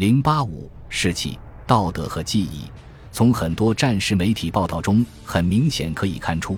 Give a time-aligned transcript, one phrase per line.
[0.00, 2.62] 零八五士气、道德和记忆。
[3.12, 6.56] 从很多战时媒体报道中，很明显可以看出，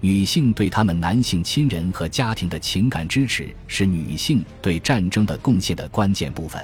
[0.00, 6.62] 女性对他们男性亲人和家庭的情感支持是女性对战争的贡献的关键部分。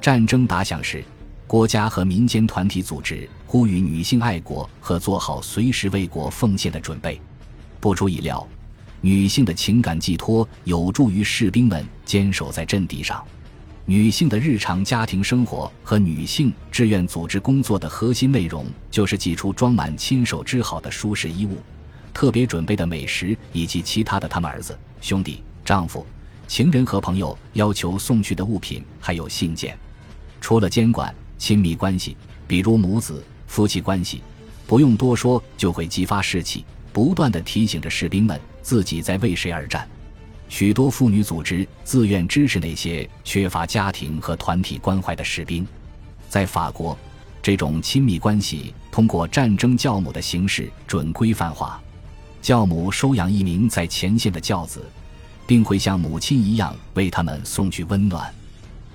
[0.00, 1.04] 战争打响时，
[1.46, 7.20] 国家和民间团体组织呼吁女性爱国和做好随时为国奉献的准备。
[7.78, 8.44] 不出意料，
[9.00, 13.24] 女性的情感寄托有助于士兵们坚守在阵地上。
[13.84, 21.58] 女性的日常家庭生活和女性志愿组织工作的核心内容，就是寄出装满亲手织好的舒适衣物、
[22.14, 26.06] 特别准备的美食以及其他的他们儿子、兄弟、丈夫、
[26.46, 29.76] 情人和朋友要求送去的物品，还有信件。
[30.40, 34.22] 除了监管亲密关系，比如母子、夫妻关系，
[34.64, 39.88] 不用多说就会激发士气，不断的提醒着士兵们自己在为谁而战。
[40.52, 45.66] 许多妇女组织自愿支持那些缺乏家庭和团体关怀的士兵。
[46.28, 46.94] 在法国，
[47.40, 51.80] 这种亲密关系通过战争教母的形式准规范化。
[52.42, 54.84] 教母收养一名在前线的教子，
[55.46, 58.30] 并会像母亲一样为他们送去温暖。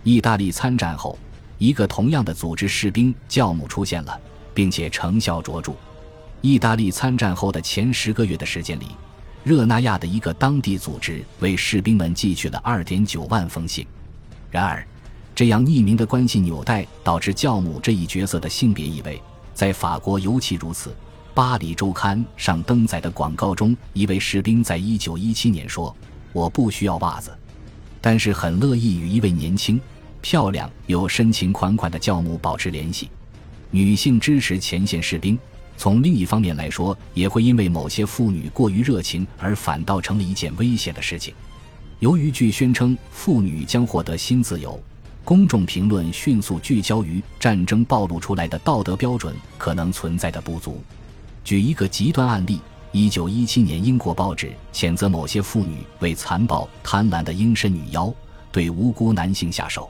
[0.03, 1.17] 意大利参战后，
[1.57, 4.15] 一个同样的组织士兵教母出现了，
[4.53, 5.73] 并且成效卓著。
[6.41, 8.89] 意大利参战后的前十个月的时间里。
[9.47, 13.87] 热那亚的一个当地组织为士兵们寄去了二点九万封信。
[14.51, 14.85] 然而，
[15.33, 19.21] 这样匿名的关系纽带导致教母这一角色的性别意味
[19.53, 20.93] 在法国尤其如此。
[21.33, 25.95] 巴黎周刊上登载的广告中，一位士兵在一九一七年说
[26.33, 27.31] ：“我不需要袜子，
[28.01, 29.79] 但是很乐意与一位年轻、
[30.19, 33.09] 漂亮又深情款款的教母保持联系。”
[33.71, 35.39] 女性支持前线士兵。
[35.77, 41.33] 从另一方面来说，也会因为某些妇女过于热情而反倒成了一件危险的事情。
[41.99, 44.79] 由于据宣称妇女将获得新自由，
[45.23, 50.81] 公众评论迅速聚焦于战争暴露出来的道德标准可能存在的不足。
[51.43, 52.59] 举一个极端案例：
[52.91, 58.13] 一九一七年，英国报纸谴责某些妇女为残暴贪婪的阴身女妖，
[58.51, 59.89] 对无辜男性下手。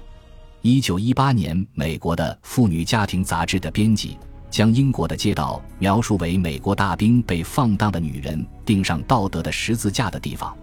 [0.61, 4.17] 一九一八年，美国的《妇女家庭》杂志的编辑。
[4.49, 10.55] 将英国的街道描述为美国大兵被放荡的女人钉上道德的十字架的地方。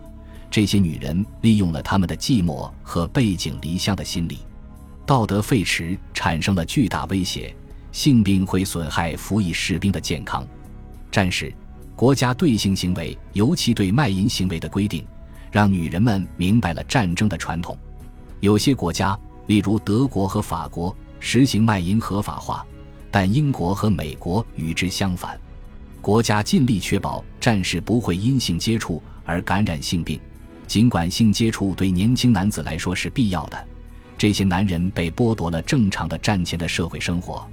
[0.50, 4.38] 这些女人利用了他们的寂寞和背井离乡的心理。
[5.04, 7.54] 道德废弛产生了巨大威胁，
[7.92, 10.46] 性病会损害服役士兵的健康。
[11.10, 11.52] 战时，
[11.94, 15.06] 国家对性行为，尤其对卖淫行为的规定，
[15.52, 17.76] 让女人们明白了战争的传统。
[18.40, 22.64] 有些国家，例如德国和法国，实行卖淫合法化。
[23.16, 25.38] 但英国和美国与之相反，
[26.00, 30.18] 国家尽力确保战士不会因性接触而感染性病。
[30.66, 33.68] 尽管性接触对年轻男子来说是必要的，
[34.18, 37.48] 这些男人被剥夺了正常的战前的社会生活，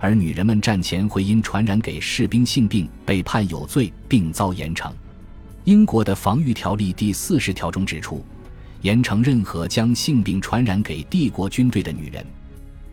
[0.00, 4.90] 而女人们战前会因传染给士兵性病被判有罪并遭严惩。
[5.62, 8.24] 英国的防御条例第四十条中指出，
[8.82, 12.26] 严惩任何将性病传染给帝国军队的女人。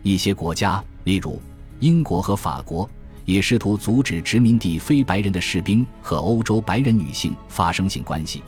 [0.04, 1.42] 一些国家，例如。
[1.80, 2.88] 英国和法国
[3.24, 8.42] 也试图阻止殖民地非白人的士兵和欧洲白人女性发生性关系，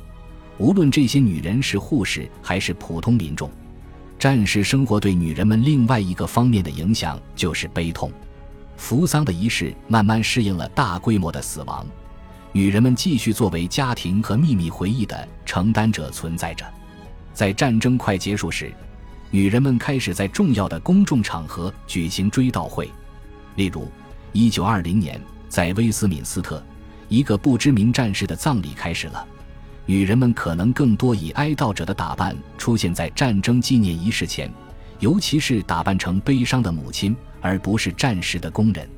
[0.58, 3.50] 无论这些女人是护士还是普通民众。
[4.18, 8.10] 战时生活对女人们另外一个方面的影响就是悲痛。
[8.76, 11.86] 扶丧的仪式慢慢适应了大规模的死亡，
[12.52, 16.66] 女人们继续作为家庭和秘密回忆的承担者存在着。
[17.34, 18.72] 在战争快结束时，
[19.30, 22.90] 女人们开始在重要的公众场合举行追悼会。
[23.56, 23.90] 例如
[24.34, 26.62] ，1920年，在威斯敏斯特，
[27.08, 29.26] 一个不知名战士的葬礼开始了。
[29.86, 34.50] 女人们可能更多以哀悼者的打扮出现在战争纪念仪式前，
[34.98, 38.88] 尤其是打扮成悲伤的母亲，而不是战时的工人。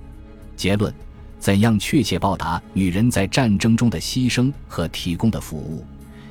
[0.56, 0.92] 结论：
[1.38, 5.84] 怎样确切报答女人在战争中的牺牲和提供的服务，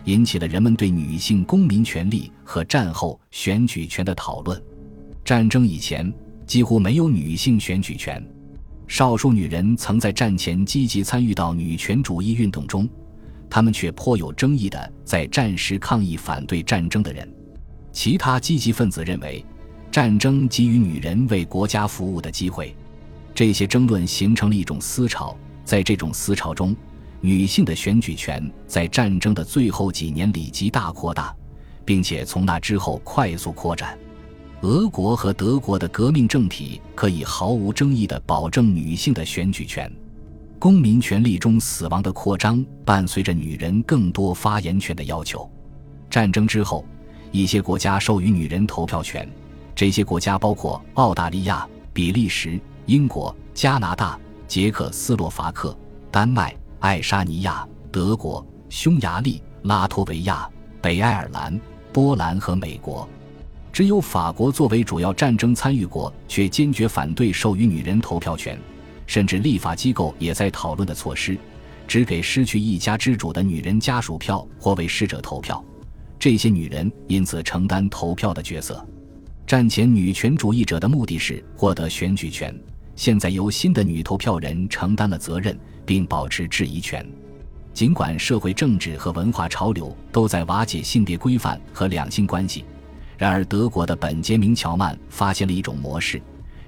[0.04, 4.62] 引起了人们对女性公民权利和战后选举权的讨论。
[5.24, 6.14] 战争以前。
[6.48, 8.26] 几乎没有女性选举权，
[8.88, 12.90] 少数女人曾在战前积极参与到女权主义运动中，
[13.50, 17.30] 她们却颇有争议的在战时抗议反对战争的人。
[17.92, 19.44] 其他积极分子认为，
[19.92, 22.74] 战争给予女人为国家服务的机会。
[23.36, 26.74] 这些争论形成了一种思潮，在这种思潮中，
[27.20, 31.36] 女性的选举权在战争的最后几年里极大扩大，
[31.84, 33.98] 并且从那之后快速扩展。
[34.62, 39.92] 俄国和德国的革命政体可以毫无争议地保证女性的选举权。
[40.58, 45.48] 公民权利中死亡的扩张伴随着女人更多发言权的要求。
[46.10, 46.84] 战争之后，
[47.32, 49.30] 一些国家授予女人投票权，
[49.76, 55.78] 这些国家包括澳大利亚、比利时、英国、加拿大、捷克斯洛伐克、
[56.10, 60.50] 丹麦、爱沙尼亚、德国、匈牙利、拉脱维亚、
[60.82, 61.60] 北爱尔兰、
[61.94, 63.08] 波兰和美国。
[63.78, 68.60] 只有法国作为主要战争参与国，却坚决反对授予女人投票权，
[69.06, 71.38] 甚至立法机构也在讨论的措施，
[71.88, 75.64] 只给失去一家之主的女人家属票或为逝者投票。
[76.18, 78.84] 这些女人因此承担投票的角色。
[79.46, 82.60] 战前女权主义者的目的是获得选举权，
[82.96, 87.08] 现在由新的女投票人承担了责任，并保持质疑权。
[87.76, 92.66] 尽管社会政治和文化潮流都在瓦解性别规范和两性关系。
[93.18, 96.22] 然而，德国的本杰明·乔曼发现了一种模式，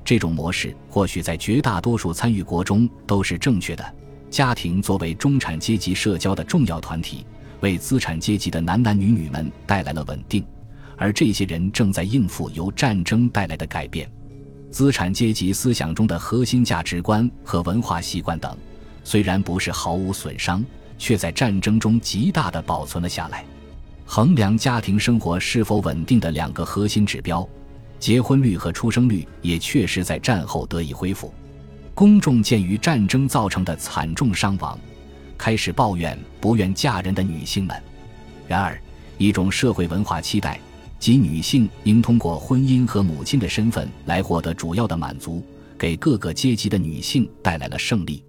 [0.04, 3.96] 这种模式或许在绝大多数参与国中都是正确的。
[4.32, 7.26] 家庭作为中产阶级社交的重要团体，
[7.62, 10.44] 为资产阶级的男男女女们带来了稳定，
[10.98, 14.10] 而这些人正在应付由战争带来的改变。
[14.72, 18.56] 资产阶级思想中的核心价值观和文化习惯等，
[19.04, 20.64] 虽然不是毫无损伤，
[20.98, 23.44] 却在战争中极大的保存了下来。
[24.12, 27.48] 衡量家庭生活是否稳定的两个核心指标，
[28.00, 31.32] 结婚率和出生率也确实在战后得以恢复。
[31.94, 34.80] 公众鉴于战争造成的惨重伤亡，
[35.38, 37.84] 开始抱怨不愿嫁人的女性们。
[38.48, 38.82] 然而，
[39.20, 40.60] 一种社会文化期待，
[40.98, 45.46] 即女性应通过婚姻和母亲的身份来获得主要的满足，
[45.78, 48.26] 给各个阶级的女性带来了胜利。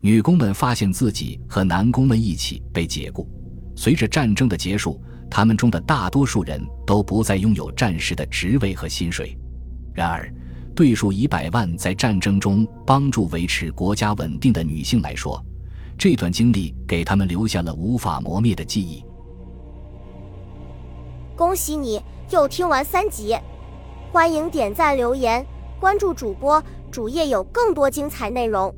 [0.00, 3.28] 女工们发现自己和男工们一起被解雇。
[3.76, 4.98] 随着战争的结束。
[5.38, 9.38] 他们中的大多数人都不再拥有战时的职位和薪水，
[9.94, 10.28] 然而，
[10.74, 15.40] 对数以百万在战争中帮助维持国家稳定的女性来说，
[15.96, 19.04] 这段经历给他们留下了无法磨灭的记忆。
[21.36, 23.38] 恭喜你又听完三集，
[24.10, 25.46] 欢迎点赞、留言、
[25.78, 28.74] 关注主播，主页有更多精彩内容。